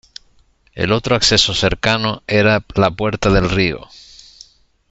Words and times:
El 0.73 0.93
otro 0.93 1.15
acceso 1.15 1.53
cercano 1.53 2.23
era 2.25 2.65
la 2.73 2.89
puerta 2.89 3.29
del 3.29 3.47
Río. 3.51 3.81